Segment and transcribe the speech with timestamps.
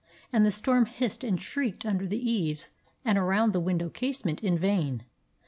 [0.33, 2.71] And the storm hissed and shrieked under the eaves
[3.05, 5.03] and around the window casement in vain.